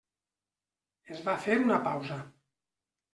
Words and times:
Es 1.15 1.21
va 1.27 1.35
fer 1.43 1.57
una 1.65 1.77
pausa. 1.89 2.17